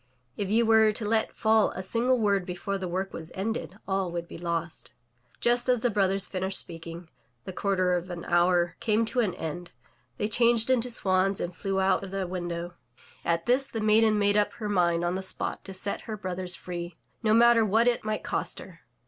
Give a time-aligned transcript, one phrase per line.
[0.35, 4.11] If you were to let fall a single word before the work was ended, all
[4.11, 4.93] would be lost/'
[5.39, 7.07] Just as the brothers finished speaking,
[7.45, 9.71] the quarter of an hour came to an end,
[10.17, 12.73] they changed into swans and flew out of the window.
[13.23, 16.55] At this> the maiden made up her mind on the spot to set her brothers
[16.55, 18.79] free, no matter what it might cost her.